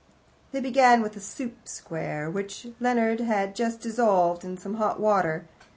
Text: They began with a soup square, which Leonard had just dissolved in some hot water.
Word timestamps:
They 0.51 0.61
began 0.61 1.03
with 1.03 1.15
a 1.15 1.19
soup 1.19 1.67
square, 1.67 2.27
which 2.27 2.65
Leonard 2.79 3.19
had 3.19 3.55
just 3.55 3.81
dissolved 3.81 4.43
in 4.43 4.57
some 4.57 4.77
hot 4.77 4.99
water. 4.99 5.45